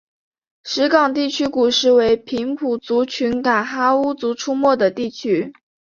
[0.63, 5.53] 石冈地区古时为平埔族群噶哈巫族出没的地区。